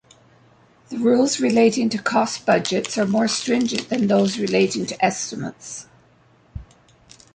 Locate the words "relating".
1.39-1.87, 4.39-4.87